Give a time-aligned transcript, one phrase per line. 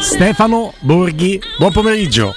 [0.00, 2.34] Stefano Borghi, buon pomeriggio.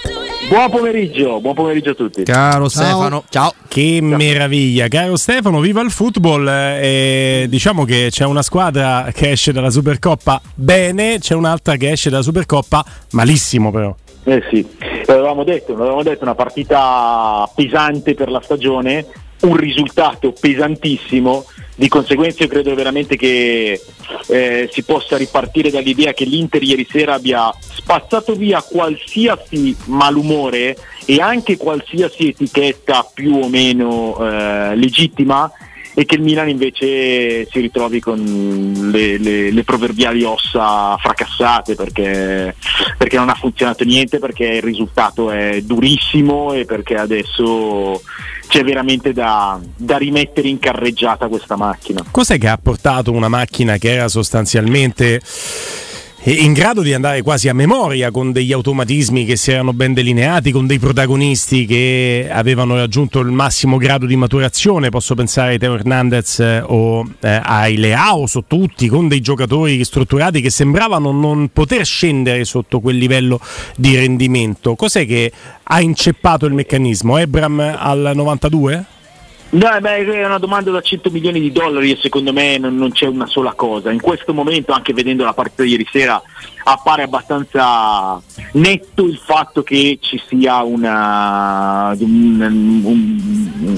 [0.50, 2.24] Buon pomeriggio, buon pomeriggio a tutti.
[2.24, 3.54] Caro Stefano, ciao.
[3.68, 6.48] Che meraviglia, caro Stefano, viva il football.
[6.48, 12.10] Eh, diciamo che c'è una squadra che esce dalla Supercoppa bene, c'è un'altra che esce
[12.10, 13.96] dalla Supercoppa malissimo però.
[14.26, 14.66] Eh sì,
[15.06, 19.06] l'avevamo detto, l'avevamo detto, una partita pesante per la stagione,
[19.42, 23.82] un risultato pesantissimo, di conseguenza io credo veramente che
[24.28, 31.20] eh, si possa ripartire dall'idea che l'Inter ieri sera abbia spazzato via qualsiasi malumore e
[31.20, 35.52] anche qualsiasi etichetta più o meno eh, legittima
[35.94, 42.56] e che il Milan invece si ritrovi con le, le, le proverbiali ossa fracassate perché,
[42.98, 48.02] perché, non ha funzionato niente, perché il risultato è durissimo e perché adesso
[48.48, 52.04] c'è veramente da, da rimettere in carreggiata questa macchina.
[52.10, 55.22] Cos'è che ha portato una macchina che era sostanzialmente
[56.26, 60.52] in grado di andare quasi a memoria con degli automatismi che si erano ben delineati,
[60.52, 65.74] con dei protagonisti che avevano raggiunto il massimo grado di maturazione, posso pensare a Teo
[65.74, 71.50] Hernandez eh, o eh, ai Leao, su tutti, con dei giocatori strutturati che sembravano non
[71.52, 73.42] poter scendere sotto quel livello
[73.76, 74.76] di rendimento.
[74.76, 75.30] Cos'è che
[75.62, 77.18] ha inceppato il meccanismo?
[77.18, 78.93] Ebram al 92?
[79.54, 82.92] No, beh, è una domanda da 100 milioni di dollari e secondo me non, non,
[82.92, 83.92] c'è una sola cosa.
[83.92, 86.20] In questo momento, anche vedendo la partita di ieri sera,
[86.64, 88.20] appare abbastanza
[88.54, 93.78] netto il fatto che ci sia una, un, un,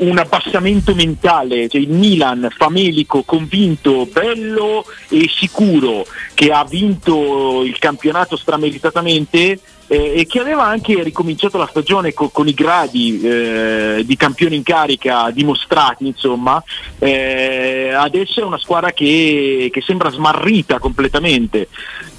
[0.00, 1.68] un, abbassamento mentale.
[1.68, 10.20] Cioè, il Milan famelico, convinto, bello e sicuro che ha vinto il campionato strameritatamente eh,
[10.20, 14.62] e che aveva anche ricominciato la stagione co- con i gradi eh, di campione in
[14.62, 16.62] carica dimostrati, insomma,
[16.98, 21.68] eh, adesso è una squadra che, che sembra smarrita completamente.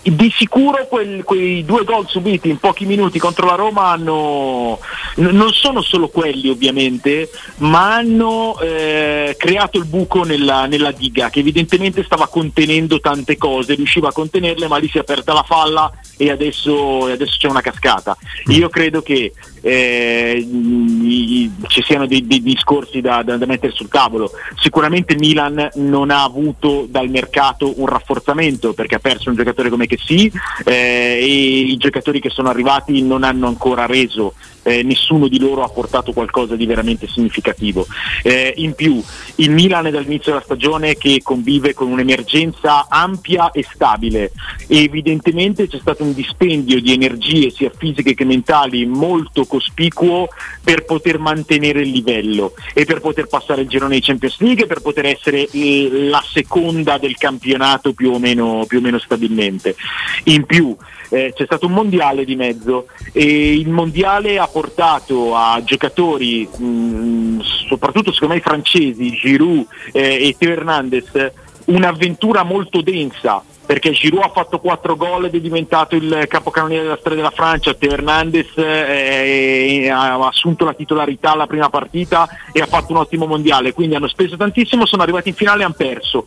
[0.06, 4.80] Di sicuro quel, quei due gol subiti in pochi minuti contro la Roma hanno,
[5.16, 7.28] non sono solo quelli ovviamente,
[7.58, 13.74] ma hanno eh, creato il buco nella, nella, diga che evidentemente stava contenendo tante cose,
[13.74, 17.62] riusciva a contenerle ma lì si è aperta la falla e adesso, adesso c'è una
[17.62, 18.18] cascata.
[18.48, 20.48] Io credo che eh,
[21.68, 24.32] ci siano dei, dei discorsi da, da, da, mettere sul tavolo.
[24.58, 29.88] Sicuramente Milan non ha avuto dal mercato un rafforzamento perché ha perso un giocatore come
[29.88, 30.32] che sì
[30.66, 34.34] eh, e i giocatori che sono arrivati non hanno ancora reso
[34.66, 37.86] eh, nessuno di loro ha portato qualcosa di veramente significativo.
[38.24, 39.02] Eh, in più,
[39.36, 44.32] il Milan è dall'inizio della stagione che convive con un'emergenza ampia e stabile
[44.68, 50.28] e evidentemente c'è stato un dispendio di energie sia fisiche che mentali molto cospicuo
[50.64, 54.68] per poter mantenere il livello e per poter passare il girone di Champions League e
[54.68, 59.76] per poter essere la seconda del campionato più o meno, più o meno stabilmente.
[60.26, 60.76] In più,
[61.10, 67.42] eh, c'è stato un mondiale di mezzo e il mondiale ha portato a giocatori, mh,
[67.68, 71.32] soprattutto secondo me i francesi, Giroud eh, e Teo Hernandez,
[71.66, 76.98] un'avventura molto densa perché Giroud ha fatto 4 gol ed è diventato il capocannoniere della
[76.98, 82.68] storia della Francia, Teo Hernandez eh, ha assunto la titolarità alla prima partita e ha
[82.68, 86.26] fatto un ottimo mondiale, quindi hanno speso tantissimo, sono arrivati in finale e hanno perso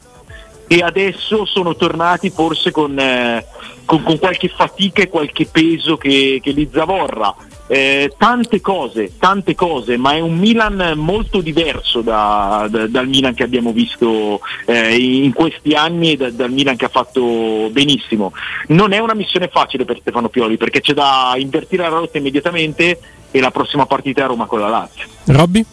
[0.68, 3.44] e adesso sono tornati forse con, eh,
[3.86, 7.34] con, con qualche fatica e qualche peso che, che li zavorra.
[7.70, 13.34] Eh, tante cose, tante cose, ma è un Milan molto diverso da, da, dal Milan
[13.34, 18.32] che abbiamo visto eh, in questi anni e da, dal Milan che ha fatto benissimo.
[18.68, 23.00] Non è una missione facile per Stefano Pioli perché c'è da invertire la rotta immediatamente
[23.30, 25.04] e la prossima partita è a Roma con la Lazio.
[25.24, 25.64] Robby?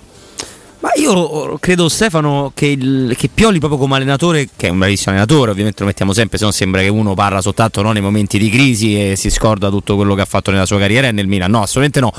[0.80, 5.12] Ma io credo Stefano che, il, che, Pioli proprio come allenatore, che è un bravissimo
[5.12, 8.38] allenatore, ovviamente lo mettiamo sempre, se no sembra che uno parla soltanto no, nei momenti
[8.38, 11.28] di crisi e si scorda tutto quello che ha fatto nella sua carriera e nel
[11.28, 11.50] Milan.
[11.50, 12.12] No, assolutamente no.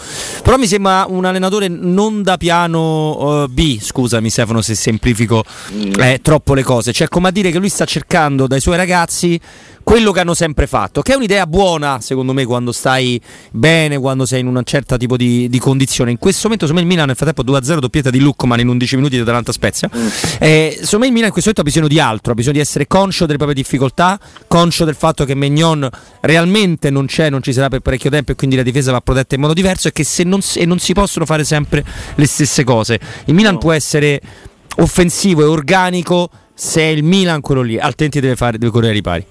[0.42, 5.44] Però mi sembra un allenatore non da piano uh, B, scusami Stefano se semplifico
[5.98, 6.92] eh, troppo le cose.
[6.92, 9.40] Cioè come a dire che lui sta cercando dai suoi ragazzi
[9.86, 13.20] quello che hanno sempre fatto, che è un'idea buona secondo me quando stai
[13.52, 16.10] bene, quando sei in un certo tipo di, di condizione.
[16.10, 18.96] In questo momento, secondo me, il Milan nel frattempo 2-0 doppietta di Luckman in 11
[18.96, 19.90] minuti di Atalanta Spezia.
[19.94, 20.06] Mm.
[20.38, 22.60] Eh, secondo me il Milan in questo momento ha bisogno di altro, ha bisogno di
[22.60, 25.88] essere conscio delle proprie difficoltà, conscio del fatto che Megnon
[26.20, 29.34] realmente non c'è, non ci sarà per parecchio tempo e quindi la difesa va protetta
[29.34, 31.84] in modo diverso e che se non, e non si possono fare sempre
[32.14, 32.98] le stesse cose.
[33.26, 33.58] Il Milan no.
[33.58, 34.20] può essere
[34.78, 38.96] offensivo e organico se è il Milan quello lì, altrimenti deve, fare, deve correre ai
[38.96, 39.26] ripari.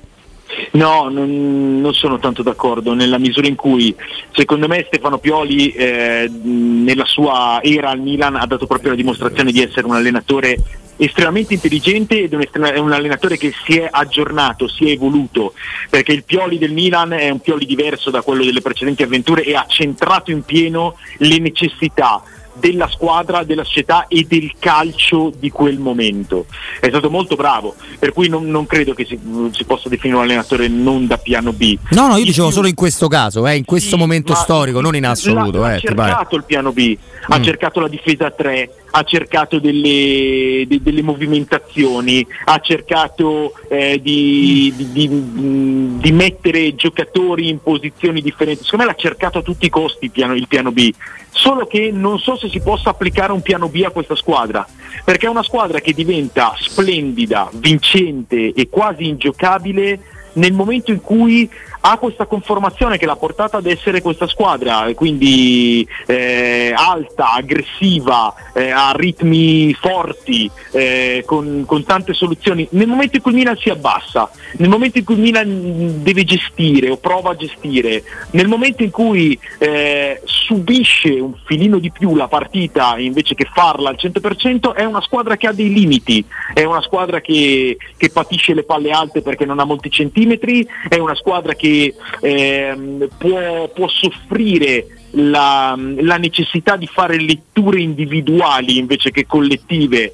[0.75, 3.95] No, non, non, sono tanto d'accordo, nella misura in cui
[4.33, 9.53] secondo me Stefano Pioli eh, nella sua era al Milan ha dato proprio la dimostrazione
[9.53, 10.57] di essere un allenatore
[10.97, 15.53] estremamente intelligente ed è un allenatore che si è aggiornato, si è evoluto,
[15.89, 19.55] perché il Pioli del Milan è un Pioli diverso da quello delle precedenti avventure e
[19.55, 22.21] ha centrato in pieno le necessità
[22.57, 26.45] della squadra, della società e del calcio di quel momento.
[26.79, 29.19] È stato molto bravo, per cui non, non credo che si,
[29.51, 31.77] si, possa definire un allenatore non da piano B.
[31.91, 34.95] No, no, io dicevo solo in questo caso, eh, in questo sì, momento storico, non
[34.95, 35.63] in assoluto.
[35.63, 36.97] Ha eh, cercato il piano B,
[37.27, 37.43] ha mm.
[37.43, 44.91] cercato la difesa 3, ha cercato delle, de, delle movimentazioni, ha cercato eh, di, di,
[44.91, 48.63] di, di, mettere giocatori in posizioni differenti.
[48.63, 50.89] Secondo me l'ha cercato a tutti i costi il piano, il piano B,
[51.29, 54.65] solo che non so se si possa applicare un piano B a questa squadra,
[55.03, 59.99] perché è una squadra che diventa splendida, vincente e quasi ingiocabile
[60.35, 61.49] nel momento in cui
[61.87, 68.71] ha questa conformazione che l'ha portata ad essere questa squadra, quindi eh, alta, aggressiva, eh,
[68.71, 72.67] a ritmi forti, eh, con, con, tante soluzioni.
[72.71, 76.23] Nel momento in cui il Milan si abbassa, nel momento in cui il Milan deve
[76.23, 82.15] gestire o prova a gestire, nel momento in cui eh, subisce un filino di più
[82.15, 86.63] la partita invece che farla al 100%, è una squadra che ha dei limiti, è
[86.63, 91.13] una squadra che, che patisce le palle alte perché non ha molti centimetri, è una
[91.13, 91.73] squadra che
[92.21, 100.11] ehm, può, può, soffrire la, la necessità di fare letture individuali invece che collettive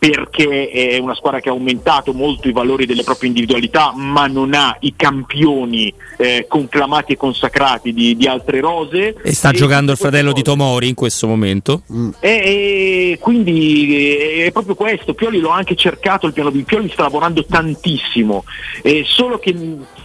[0.00, 4.54] perché è una squadra che ha aumentato molto i valori delle proprie individualità, ma non
[4.54, 9.14] ha i campioni eh, conclamati e consacrati di, di altre rose.
[9.22, 11.82] E sta e giocando il fratello di Tomori in questo momento.
[11.92, 12.10] Mm.
[12.18, 15.12] E, e quindi è proprio questo.
[15.12, 16.62] Pioli l'ho anche cercato il piano B.
[16.62, 18.44] Pioli sta lavorando tantissimo,
[18.80, 19.54] eh, solo che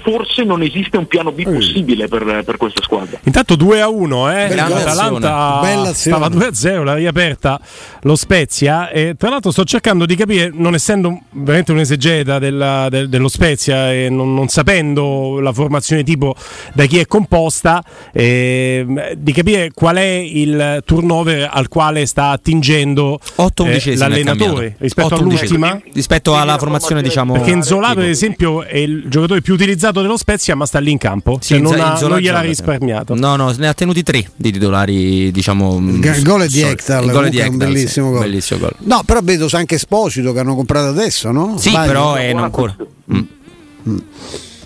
[0.05, 3.17] forse non esiste un piano B possibile per, per questa squadra.
[3.23, 4.53] Intanto 2 a 1, eh?
[4.53, 7.59] l'Atalanta stava 2 a 0, l'ha riaperta
[8.01, 8.91] lo Spezia.
[8.91, 13.27] E tra l'altro sto cercando di capire, non essendo veramente un esegeta della, del, dello
[13.27, 16.35] Spezia e non, non, sapendo la formazione tipo
[16.73, 23.19] da chi è composta, eh, di capire qual è il turnover al quale sta attingendo
[23.37, 25.81] eh, l'allenatore rispetto all'ultima.
[25.91, 27.33] Rispetto alla formazione, diciamo.
[27.33, 30.91] Perché Inzola, per esempio, è il giocatore più utilizzato titolato dello Spezia, ma sta lì
[30.91, 31.37] in campo.
[31.41, 33.15] Sì, cioè non, ha, non gliel'ha risparmiato.
[33.15, 35.77] No, no, ne ha tenuti tre di titolari, diciamo.
[35.77, 38.21] Il gol è di Hector, il gol è di Hector, un bellissimo, sì, gol.
[38.21, 38.73] bellissimo gol.
[38.79, 41.57] No, però vedo anche Esposito che hanno comprato adesso, no?
[41.57, 42.75] Sì, Vai, però è non ancora.
[43.13, 43.19] Mm.
[43.89, 43.97] Mm.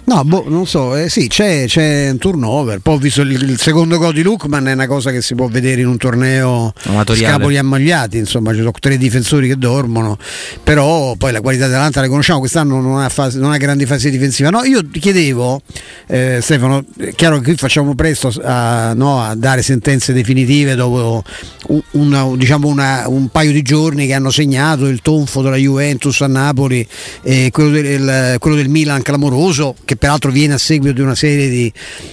[0.10, 2.80] No, boh, non so, eh, sì, c'è, c'è, un turnover.
[2.80, 5.48] Poi ho visto il, il, secondo gol di Lukman, è una cosa che si può
[5.48, 7.36] vedere in un torneo Amatoriale.
[7.36, 10.18] scapoli ammagliati, insomma, ci sono tre difensori che dormono,
[10.64, 14.10] però poi la qualità dell'Atalanta la conosciamo, quest'anno non ha, fase, non ha grandi fasi
[14.10, 14.50] difensive.
[14.50, 15.62] No, io ti chiedevo,
[16.08, 21.24] eh, Stefano, è chiaro che qui facciamo presto a, no, a dare sentenze definitive dopo
[21.92, 26.28] una, diciamo una, un paio di giorni che hanno segnato il tonfo della Juventus a
[26.28, 26.88] Napoli
[27.22, 31.50] e quello del, quello del Milan clamoroso, che peraltro viene a seguito di una serie
[31.50, 31.72] di...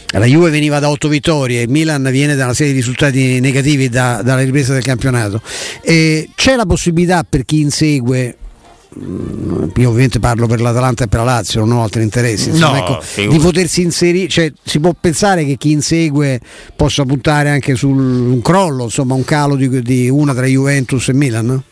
[0.08, 3.88] La Juve veniva da otto vittorie, il Milan viene da una serie di risultati negativi
[3.88, 5.40] da, dalla ripresa del campionato.
[5.80, 8.36] E c'è la possibilità per chi insegue
[8.98, 12.48] mm, io ovviamente parlo per l'Atalanta e per la Lazio, non ho altri interessi.
[12.48, 16.40] Insomma, no, ecco, di potersi inserire, cioè, si può pensare che chi insegue
[16.74, 21.14] possa puntare anche su un crollo, insomma, un calo di, di una tra Juventus e
[21.14, 21.62] Milan?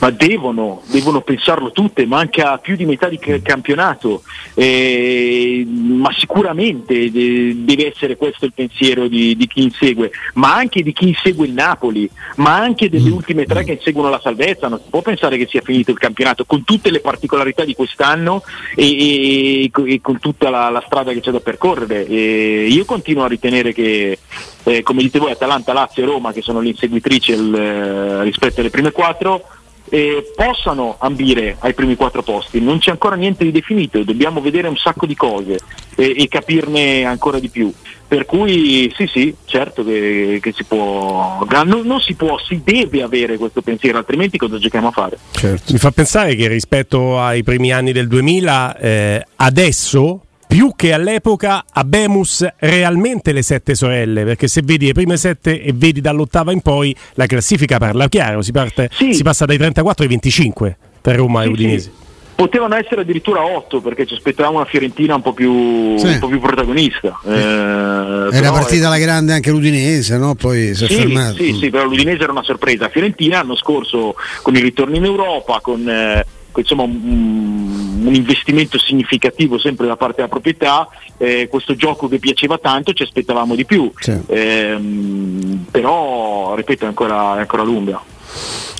[0.00, 4.22] Ma devono, devono, pensarlo tutte, manca più di metà di campionato,
[4.54, 10.92] eh, ma sicuramente deve essere questo il pensiero di, di, chi insegue, ma anche di
[10.92, 13.12] chi insegue il Napoli, ma anche delle mm.
[13.12, 16.44] ultime tre che inseguono la salvezza, non si può pensare che sia finito il campionato,
[16.44, 18.42] con tutte le particolarità di quest'anno
[18.74, 22.06] e, e, e con tutta la, la, strada che c'è da percorrere.
[22.06, 24.18] E io continuo a ritenere che,
[24.64, 28.70] eh, come dite voi, Atalanta, Lazio e Roma, che sono le inseguitrici eh, rispetto alle
[28.70, 29.44] prime quattro,
[29.90, 32.60] eh, possano ambire ai primi quattro posti.
[32.60, 35.58] Non c'è ancora niente di definito, dobbiamo vedere un sacco di cose
[35.94, 37.72] e, e capirne ancora di più.
[38.08, 43.02] Per cui sì, sì, certo che, che si può, non, non, si può, si deve
[43.02, 45.18] avere questo pensiero, altrimenti cosa giochiamo a fare?
[45.32, 45.72] Certo.
[45.72, 51.64] Mi fa pensare che rispetto ai primi anni del 2000, eh, adesso più che all'epoca
[51.70, 56.62] Abemus realmente le sette sorelle, perché se vedi le prime sette e vedi dall'ottava in
[56.62, 59.12] poi la classifica parla chiaro, si, parte, sì.
[59.12, 61.80] si passa dai 34 ai 25 per Roma sì, e Udinese.
[61.80, 62.06] Sì.
[62.34, 66.06] Potevano essere addirittura 8 perché ci aspettavamo una Fiorentina un po' più, sì.
[66.06, 67.18] un po più protagonista.
[67.26, 68.88] Eh, era partita è...
[68.88, 70.34] la grande anche l'Udinese, no?
[70.34, 71.34] poi si è sì, fermato.
[71.34, 72.88] Sì, sì, però l'Udinese era una sorpresa.
[72.88, 75.86] Fiorentina l'anno scorso con il ritorno in Europa, con...
[75.88, 76.24] Eh,
[76.54, 82.58] insomma, un, un, investimento significativo sempre da parte della proprietà, eh, questo gioco che piaceva
[82.58, 84.18] tanto ci aspettavamo di più, sì.
[84.26, 84.76] eh,
[85.70, 88.00] però ripeto è ancora, è ancora lunga.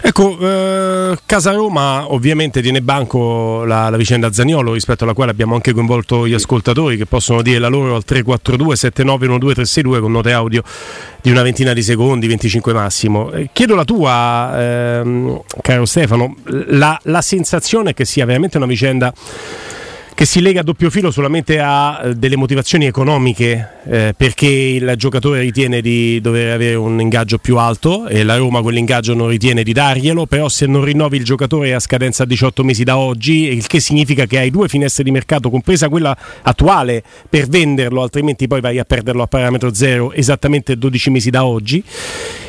[0.00, 5.54] Ecco, eh, Casa Roma ovviamente tiene banco la, la, vicenda Zaniolo rispetto alla quale abbiamo
[5.54, 10.32] anche coinvolto gli ascoltatori che possono dire la loro al 342 7912 362 con note
[10.32, 10.62] audio
[11.20, 13.32] di una ventina di secondi, 25 massimo.
[13.32, 19.12] Eh, chiedo la tua, ehm, caro Stefano, la, la sensazione che sia veramente una vicenda
[20.18, 24.94] che si lega a doppio filo solamente a eh, delle motivazioni economiche, eh, perché il
[24.96, 29.62] giocatore ritiene di dover avere un ingaggio più alto e la Roma quell'ingaggio non ritiene
[29.62, 33.64] di darglielo, però se non rinnovi il giocatore a scadenza 18 mesi da oggi, il
[33.68, 38.60] che significa che hai due finestre di mercato, compresa quella attuale, per venderlo, altrimenti poi
[38.60, 41.80] vai a perderlo a parametro zero esattamente 12 mesi da oggi.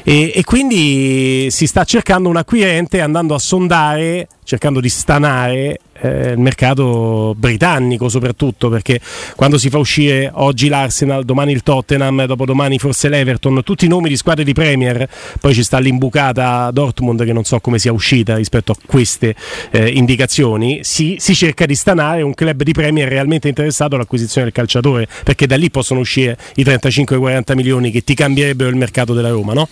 [0.03, 6.31] E, e quindi si sta cercando un acquirente andando a sondare, cercando di stanare eh,
[6.31, 8.99] il mercato britannico soprattutto perché
[9.35, 14.09] quando si fa uscire oggi l'Arsenal, domani il Tottenham, dopodomani forse l'Everton, tutti i nomi
[14.09, 15.07] di squadre di Premier,
[15.39, 19.35] poi ci sta l'imbucata Dortmund che non so come sia uscita rispetto a queste
[19.69, 24.55] eh, indicazioni, si, si, cerca di stanare un club di Premier realmente interessato all'acquisizione del
[24.55, 29.29] calciatore perché da lì possono uscire i 35-40 milioni che ti cambierebbero il mercato della
[29.29, 29.69] Roma, no?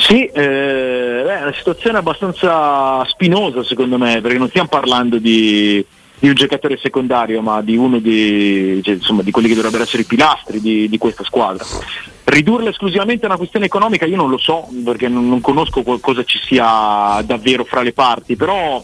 [0.00, 5.84] Sì, eh, è una situazione abbastanza spinosa secondo me, perché non stiamo parlando di,
[6.18, 10.02] di un giocatore secondario, ma di uno di, cioè, insomma, di quelli che dovrebbero essere
[10.02, 11.64] i pilastri di, di, questa squadra.
[12.24, 16.24] Ridurla esclusivamente a una questione economica io non lo so, perché non, non conosco cosa
[16.24, 18.82] ci sia davvero fra le parti, però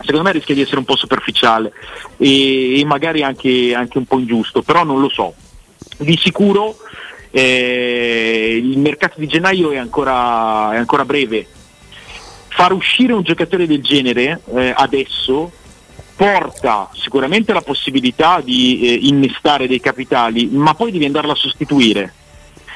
[0.00, 1.72] secondo me rischia di essere un po' superficiale
[2.16, 5.32] e, e magari anche, anche un po' ingiusto, però non lo so.
[5.98, 6.76] Di sicuro
[7.30, 11.46] eh, il mercato di gennaio è ancora, è ancora, breve.
[12.48, 15.52] Far uscire un giocatore del genere eh, adesso
[16.16, 22.12] porta sicuramente la possibilità di eh, innestare dei capitali, ma poi devi andarla a sostituire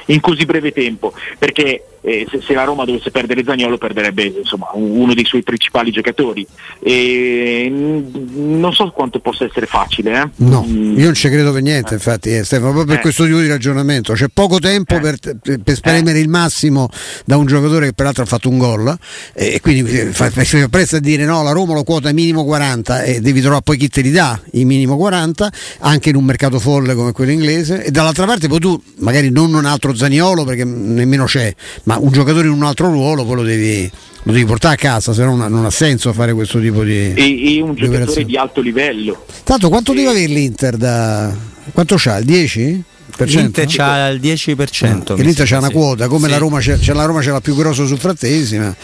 [0.05, 4.67] in così breve tempo, perché eh, se, se, la Roma dovesse perdere Zagnolo perderebbe insomma,
[4.73, 6.45] uno dei suoi principali giocatori.
[6.79, 10.21] E, non so quanto possa essere facile.
[10.21, 10.29] Eh?
[10.37, 10.97] No, mm.
[10.97, 11.95] io non ci credo per niente, eh.
[11.95, 13.01] infatti, eh, Stefano, proprio per eh.
[13.01, 14.13] questo tipo di ragionamento.
[14.13, 14.99] C'è poco tempo eh.
[14.99, 15.17] per,
[15.63, 16.89] per spremere il massimo
[17.25, 18.97] da un giocatore che peraltro ha fatto un gol
[19.33, 20.29] e quindi fa
[20.69, 23.89] presto a dire no, la Roma lo quota minimo 40 e devi trovare poi chi
[23.89, 27.91] te li dà i minimo 40 anche in un mercato folle come quello inglese e
[27.91, 32.47] dall'altra parte poi tu magari non un altro Zaniolo perché nemmeno c'è ma un giocatore
[32.47, 33.89] in un altro ruolo poi lo devi,
[34.23, 37.13] lo devi portare a casa, se no non ha senso fare questo tipo di.
[37.13, 39.25] E, e un di giocatore di alto livello.
[39.43, 39.95] Tanto quanto e...
[39.95, 41.33] deve avere l'Inter da.
[41.71, 42.17] Quanto c'ha?
[42.17, 42.83] Il 10?
[43.17, 45.11] L'Inter c'ha il 10%.
[45.11, 46.31] Ah, L'Inter c'ha una quota, come sì.
[46.31, 48.75] la, Roma c'è, la Roma c'è la più grossa su Frattesima,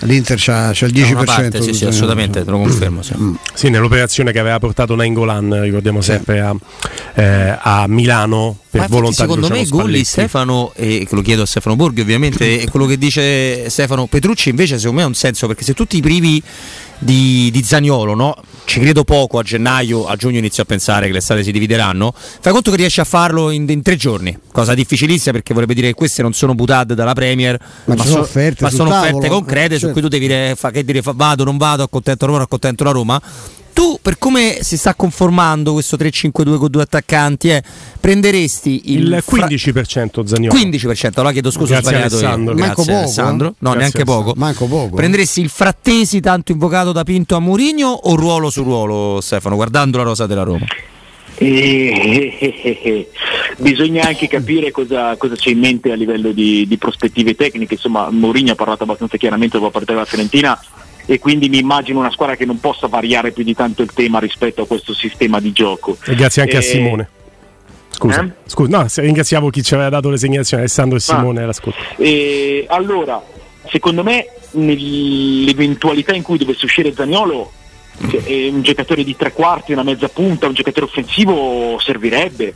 [0.00, 1.24] l'Inter c'ha, c'ha il 10%.
[1.24, 3.02] Parte, sì, sì, assolutamente, te lo confermo.
[3.02, 3.14] Sì.
[3.16, 3.34] Mm.
[3.52, 3.68] sì.
[3.68, 6.54] nell'operazione che aveva portato Nainggolan, ricordiamo sempre, a,
[7.14, 11.76] eh, a Milano per Ma volontà secondo me Gulli Stefano e lo chiedo a Stefano
[11.76, 15.62] Borghi ovviamente e quello che dice Stefano Petrucci invece secondo me ha un senso perché
[15.62, 16.42] se tu ti privi
[17.04, 18.34] di, di Zaniolo, no?
[18.64, 22.12] ci credo poco a gennaio, a giugno inizio a pensare che le strade si divideranno.
[22.14, 25.88] Fai conto che riesci a farlo in, in tre giorni, cosa difficilissima perché vorrebbe dire
[25.88, 29.74] che queste non sono butate dalla Premier, ma, ma sono offerte, ma sono offerte concrete
[29.74, 29.86] eh, certo.
[29.86, 32.84] su cui tu devi dire, fa, che dire fa, vado, non vado, accontento Roma, accontento
[32.84, 33.22] la Roma
[33.74, 37.62] tu per come si sta conformando questo 3-5-2 con due attaccanti eh,
[38.00, 42.54] prenderesti il, il 15% Zagnolo 15% allora chiedo scusa Grazie ho sbagliato Alessandro.
[42.54, 42.60] io.
[42.60, 43.46] Manco poco, Alessandro.
[43.46, 44.32] No Grazie neanche poco.
[44.36, 44.96] Manco poco.
[44.96, 49.98] Prenderesti il Frattesi tanto invocato da Pinto a Mourinho o ruolo su ruolo Stefano guardando
[49.98, 50.64] la rosa della Roma?
[51.36, 53.10] Eh, eh, eh,
[53.58, 57.74] bisogna anche capire cosa, cosa, c'è in mente a livello di, di prospettive tecniche.
[57.74, 60.60] Insomma Mourinho ha parlato abbastanza chiaramente dopo la partita della Fiorentina
[61.06, 64.18] e quindi mi immagino una squadra che non possa variare più di tanto il tema
[64.18, 65.96] rispetto a questo sistema di gioco.
[66.04, 67.08] E grazie anche eh, a Simone.
[67.90, 68.30] Scusa, eh?
[68.46, 71.42] scusa, no, ringraziamo chi ci aveva dato le segnalazioni, Alessandro e Simone.
[71.44, 71.52] Ah,
[71.98, 73.22] eh, allora,
[73.68, 77.52] secondo me, nell'eventualità in cui dovesse uscire Zagnolo,
[78.10, 82.54] cioè, un giocatore di tre quarti, una mezza punta, un giocatore offensivo servirebbe.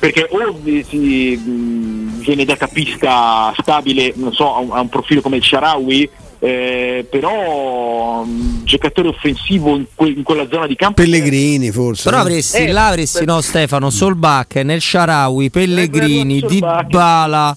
[0.00, 5.20] Perché o si, mh, viene da capista stabile, non so, a un, a un profilo
[5.20, 6.08] come il Sharawi,
[6.40, 12.22] eh, però um, giocatore offensivo in, que- in, quella zona di campo Pellegrini forse però
[12.22, 17.56] avresti, eh, là avresti no Stefano Solbach nel Sharawi Pellegrini eh, Dybala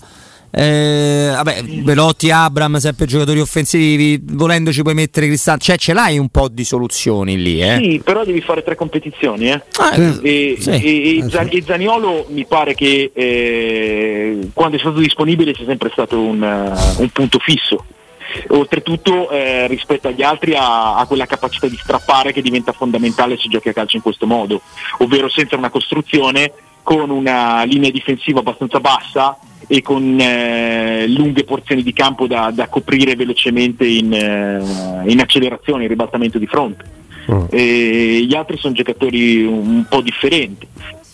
[0.56, 6.30] eh, vabbè, Velotti, Abram, sempre giocatori offensivi, volendoci puoi mettere Cristante, cioè ce l'hai un
[6.30, 7.60] po' di soluzioni lì.
[7.60, 7.80] Eh?
[7.82, 9.50] Sì, però devi fare tre competizioni.
[9.50, 9.64] Eh?
[9.78, 10.70] Ah, e, sì.
[10.70, 15.90] e, e, Zan- e, Zaniolo mi pare che eh, quando è stato disponibile sia sempre
[15.92, 17.84] stato un, uh, un punto fisso
[18.50, 23.48] oltretutto eh, rispetto agli altri ha, ha, quella capacità di strappare che diventa fondamentale se
[23.50, 24.62] giochi a calcio in questo modo,
[25.00, 26.52] ovvero senza una costruzione,
[26.84, 29.38] con una linea difensiva abbastanza bassa
[29.68, 35.84] e con eh, lunghe porzioni di campo da, da coprire velocemente in, eh, in accelerazione,
[35.84, 37.02] in ribaltamento di fronte.
[37.32, 37.46] Mm.
[37.56, 40.68] gli altri sono giocatori un, po' differenti.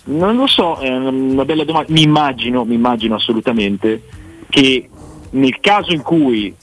[0.06, 1.94] Non lo so, è una bella domanda.
[1.94, 4.02] Mi immagino, mi immagino assolutamente
[4.50, 4.90] che
[5.32, 6.54] nel caso in cui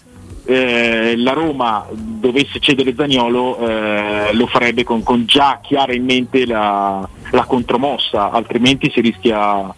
[0.47, 6.47] eh, la Roma dovesse cedere Zagnolo eh, lo farebbe con, con, già chiara in mente
[6.47, 9.75] la, la contromossa, altrimenti si rischia,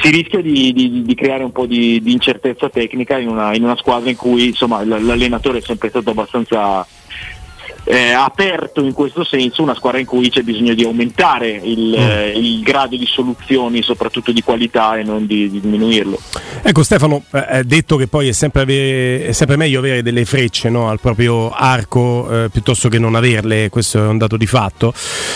[0.00, 3.62] si rischia di, di, di, creare un po' di, di incertezza tecnica in una, in
[3.62, 6.86] una, squadra in cui insomma, l'allenatore è sempre stato abbastanza
[7.90, 12.00] eh, aperto in questo senso una squadra in cui c'è bisogno di aumentare il, mm.
[12.00, 16.18] eh, il grado di soluzioni, soprattutto di qualità e non di, di diminuirlo.
[16.62, 20.68] Ecco Stefano, eh, detto che poi è sempre, avere, è sempre meglio avere delle frecce
[20.68, 24.94] no, al proprio arco eh, piuttosto che non averle, questo è un dato di fatto,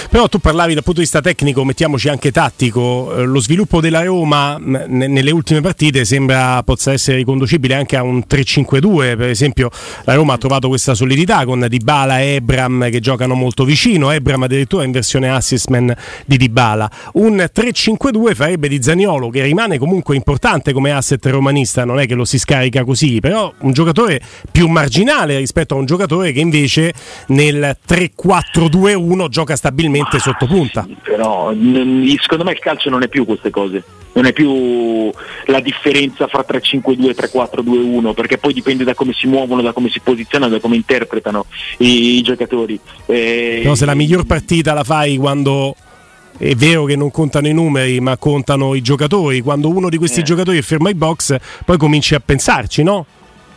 [0.09, 4.05] però tu parlavi dal punto di vista tecnico, mettiamoci anche tattico, eh, lo sviluppo della
[4.05, 9.71] Roma n- nelle ultime partite sembra possa essere riconducibile anche a un 3-5-2, per esempio
[10.05, 14.43] la Roma ha trovato questa solidità con Dybala e Ebram che giocano molto vicino, Ebram
[14.43, 15.95] addirittura in versione assistman
[16.27, 16.91] di Dybala.
[17.15, 22.15] Un 3-5-2 farebbe di Zaniolo che rimane comunque importante come asset romanista, non è che
[22.15, 24.21] lo si scarica così, però un giocatore
[24.53, 26.93] più marginale rispetto a un giocatore che invece
[27.29, 30.87] nel 3-4-2-1 gioca stabilmente sotto punta.
[31.03, 33.83] Però secondo me il calcio non è più queste cose
[34.15, 35.11] non è più
[35.47, 39.91] la differenza fra 3-5-2 e 3-4-2-1 perché poi dipende da come si muovono, da come
[39.91, 41.47] si posizionano, da come interpretano
[41.79, 42.79] i, i giocatori.
[43.07, 45.75] Eh, Però se la miglior partita la fai quando
[46.37, 49.41] è vero che non contano i numeri, ma contano i giocatori.
[49.41, 50.25] Quando uno di questi eh.
[50.25, 53.07] giocatori è fermo ai box, poi cominci a pensarci, no?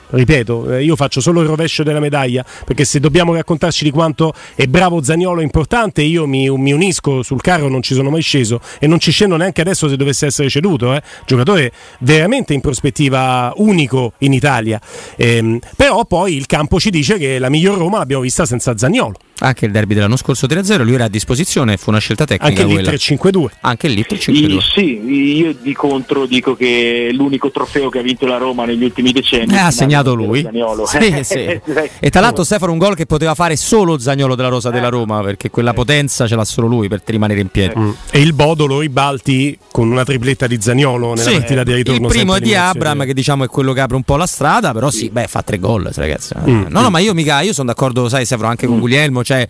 [0.09, 4.33] Ripeto, eh, io faccio solo il rovescio della medaglia perché se dobbiamo raccontarci di quanto
[4.55, 8.59] è bravo Zagnolo importante, io mi, mi, unisco sul carro, non ci sono mai sceso
[8.79, 10.93] e non ci scendo neanche adesso se dovesse essere ceduto.
[10.93, 11.01] Eh.
[11.25, 14.79] Giocatore veramente in prospettiva unico in Italia.
[15.15, 19.26] Ehm, però poi il campo ci dice che la miglior Roma l'abbiamo vista senza Zagnolo.
[19.39, 22.61] Anche il derby dell'anno scorso 3-0, lui era a disposizione, fu una scelta tecnica.
[22.63, 23.45] Anche lì 3-5-2.
[23.61, 24.59] Anche lì 3-5-2.
[24.59, 29.11] Sì, io di contro dico che l'unico trofeo che ha vinto la Roma negli ultimi
[29.11, 30.45] decenni eh, ha segnato lui.
[30.87, 31.59] Sì, sì.
[31.99, 35.21] e tra l'altro Stefano un gol che poteva fare solo Zagnolo della Rosa della Roma,
[35.21, 37.73] perché quella potenza ce l'ha solo lui per rimanere in piedi.
[37.77, 37.89] Mm.
[38.11, 42.07] E il Bodolo ribalti con una tripletta di Zagnolo nella sì, partita di ritorno.
[42.07, 44.71] Il primo è di Abram, che diciamo è quello che apre un po' la strada,
[44.71, 46.33] però sì, beh, fa tre gol, ragazzi.
[46.39, 46.65] Mm.
[46.69, 48.79] No, no, ma io mica, io sono d'accordo, sai, Stefano, anche con mm.
[48.79, 49.45] Guglielmo cioè,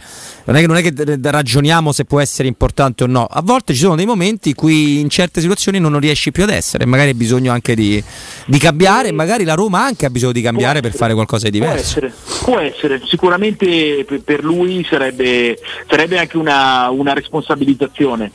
[0.46, 3.26] non, è che, non è che ragioniamo se può essere importante o no.
[3.26, 6.50] A volte ci sono dei momenti in cui in certe situazioni non riesci più ad
[6.50, 8.04] essere, magari hai bisogno anche di,
[8.46, 12.00] di cambiare, magari la Roma anche ha bisogno di cambiare per fare qualcosa di diverso.
[12.00, 12.14] Può essere,
[12.44, 13.02] può essere.
[13.06, 18.32] sicuramente per lui sarebbe, sarebbe anche una, una responsabilizzazione.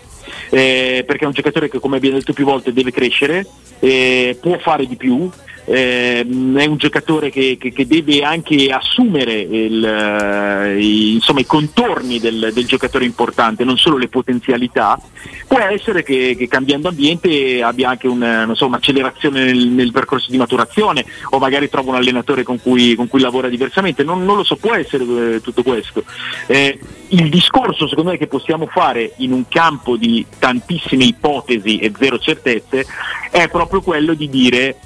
[0.50, 3.44] Eh, perché è un giocatore che come abbiamo detto più volte deve crescere,
[3.81, 5.28] eh, può fare di più,
[5.64, 12.51] è un giocatore che, che, che deve anche assumere il, eh, insomma, i, contorni del,
[12.53, 15.01] del, giocatore importante, non solo le potenzialità.
[15.46, 20.37] Può essere che, che cambiando ambiente abbia anche un, so, un'accelerazione nel, nel, percorso di
[20.37, 24.44] maturazione o magari trova un allenatore con cui, con cui lavora diversamente, non, non, lo
[24.44, 26.03] so, può essere eh, tutto questo.
[26.46, 31.92] Eh, il discorso secondo me che possiamo fare in un campo di tantissime ipotesi e
[31.96, 32.87] zero certezze
[33.31, 34.77] è proprio quello di dire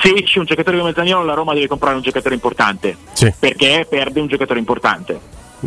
[0.00, 3.32] se c'è un giocatore come Zagnolo la Roma deve comprare un giocatore importante sì.
[3.38, 5.20] perché perde un giocatore importante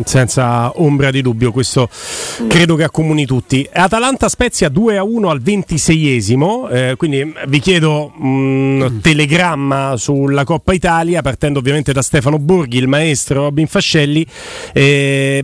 [0.03, 1.89] senza ombra di dubbio, questo
[2.47, 3.67] credo che accomuni tutti.
[3.71, 10.73] Atalanta Spezia 2 a 1 al 26esimo, eh, quindi vi chiedo un telegramma sulla Coppa
[10.73, 14.25] Italia, partendo ovviamente da Stefano Borghi, il maestro Robin Fascelli.
[14.73, 15.43] Eh,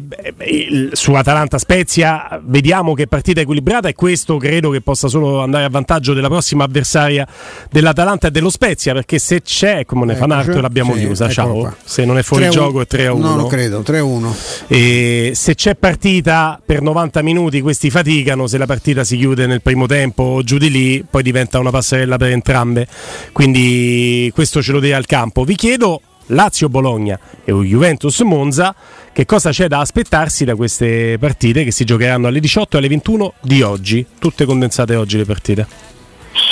[0.91, 5.69] su Atalanta Spezia vediamo che partita equilibrata e questo credo che possa solo andare a
[5.69, 7.27] vantaggio della prossima avversaria
[7.69, 11.29] dell'Atalanta e dello Spezia, perché se c'è, come ne fa Narto, l'abbiamo sì, chiusa.
[11.29, 13.27] Ciao, se non è fuori gioco è 3 a 1.
[13.27, 14.35] No, non credo, 3 a 1.
[14.67, 19.61] E se c'è partita per 90 minuti questi faticano, se la partita si chiude nel
[19.61, 22.87] primo tempo o giù di lì poi diventa una passerella per entrambe.
[23.31, 25.43] Quindi questo ce lo deve al campo.
[25.43, 28.75] Vi chiedo Lazio-Bologna e Juventus-Monza,
[29.11, 32.87] che cosa c'è da aspettarsi da queste partite che si giocheranno alle 18 e alle
[32.87, 35.90] 21 di oggi, tutte condensate oggi le partite?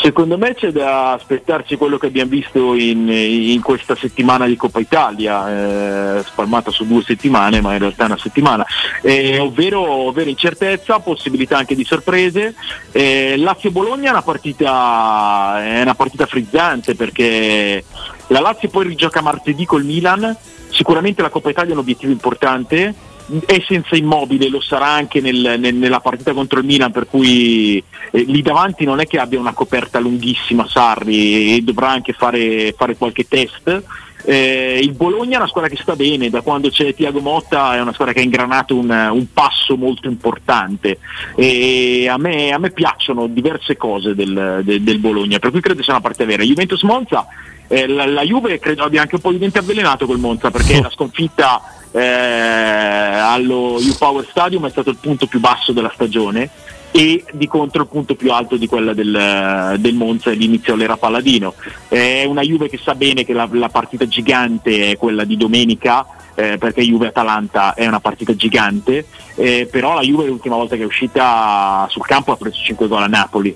[0.02, 4.80] Secondo me c'è da aspettarci quello che abbiamo visto in, in questa settimana di Coppa
[4.80, 8.66] Italia, eh, spalmata su due settimane, ma in realtà è una settimana,
[9.02, 12.56] eh, ovvero, ovvero, incertezza, possibilità anche di sorprese.
[12.94, 17.84] Eh, Lazio-Bologna è una, partita, è una partita frizzante perché
[18.28, 20.34] la Lazio poi rigioca martedì col Milan,
[20.70, 23.08] sicuramente la Coppa Italia è un obiettivo importante
[23.46, 27.84] è senza immobile, lo sarà anche nel, nel, nella partita contro il Milan, per cui
[28.12, 32.74] eh, lì davanti non è che abbia una coperta lunghissima Sarri e dovrà anche fare,
[32.76, 33.84] fare qualche test.
[34.26, 37.82] Eh, il Bologna è una squadra che sta bene, da quando c'è Tiago Motta è
[37.82, 41.00] una squadra che ha ingranato un, un passo molto importante
[41.36, 45.84] e a me, a me piacciono diverse cose del, del, del, Bologna, per cui credo
[45.84, 46.44] sia una parte vera.
[46.44, 47.28] Juventus Monza,
[47.70, 50.82] eh, la, la, Juve credo abbia anche un po' di dente avvelenato col Monza perché
[50.82, 56.50] la sconfitta eh, allo U-Power Stadium è stato il punto più basso della stagione
[56.92, 61.54] e di contro il punto più alto di quella del, del Monza l'inizio all'era Palladino.
[61.88, 66.06] È una Juve che sa bene che la, la partita gigante è quella di domenica,
[66.34, 70.86] eh, perché Juve-Atalanta è una partita gigante, eh, però la Juve l'ultima volta che è
[70.86, 73.56] uscita sul campo ha preso 5 gol a Napoli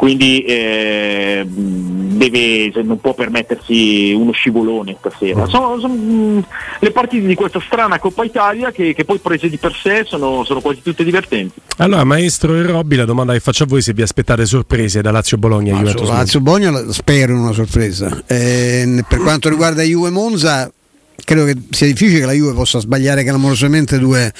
[0.00, 5.44] quindi eh, deve, non può permettersi uno scivolone stasera.
[5.44, 6.44] Sono, sono mh,
[6.78, 10.42] le partite di questa strana Coppa Italia che, che poi prese di per sé sono,
[10.44, 11.60] sono, quasi tutte divertenti.
[11.76, 15.10] Allora, maestro e Robby, la domanda che faccio a voi se vi aspettate sorprese da
[15.10, 16.08] Lazio-Bologna e Juventus.
[16.08, 18.22] Lazio-Bologna spero in una sorpresa.
[18.26, 20.72] Eh, per quanto riguarda Juve-Monza
[21.24, 24.32] credo che sia difficile che la Juve possa sbagliare clamorosamente due,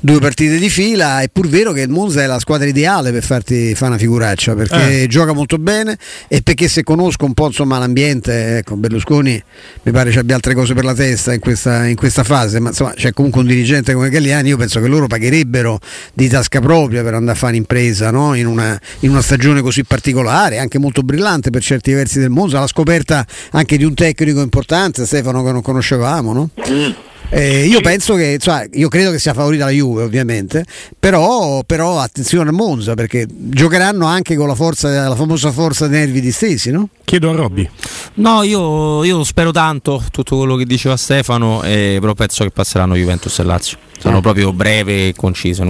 [0.00, 1.20] due, partite di fila.
[1.20, 4.54] È pur vero che il Monza è la squadra ideale per farti fare una figuraccia
[4.54, 5.06] perché eh.
[5.06, 5.96] gioca molto bene
[6.28, 9.42] e perché se conosco un po' insomma, l'ambiente, ecco, Berlusconi
[9.82, 12.68] mi pare ci abbia altre cose per la testa in questa, in questa fase, ma
[12.70, 14.48] insomma c'è comunque un dirigente come Galliani.
[14.48, 15.78] Io penso che loro pagherebbero
[16.14, 18.34] di tasca propria per andare a fare un'impresa no?
[18.34, 22.60] in, una, in una stagione così particolare, anche molto brillante per certi versi del Monza.
[22.60, 26.50] La scoperta anche di un tecnico importante, Stefano, che non conoscevamo no?
[26.56, 26.94] Mm.
[27.30, 30.64] Eh, io penso che, insomma, io credo che sia favorita la Juve ovviamente,
[30.98, 36.00] però, però, attenzione a Monza perché giocheranno anche con la, forza, la famosa forza dei
[36.00, 36.88] nervi distesi, no?
[37.04, 37.68] Chiedo a Robby.
[38.14, 42.94] No, io, io, spero tanto tutto quello che diceva Stefano, eh, però penso che passeranno
[42.96, 43.78] Juventus e Lazio.
[43.98, 44.20] Sono eh.
[44.20, 45.66] proprio breve e concise,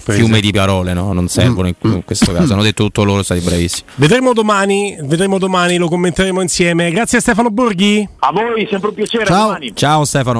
[0.00, 1.12] fiume di parole, no?
[1.12, 2.52] non servono in, in, questo caso.
[2.52, 3.88] Hanno detto tutto loro, stati bravissimi.
[3.94, 6.90] Vedremo domani, vedremo domani, lo commenteremo insieme.
[6.90, 8.06] Grazie a Stefano Borghi.
[8.18, 9.24] A voi, sempre un piacere.
[9.24, 10.38] Ciao, Ciao Stefano.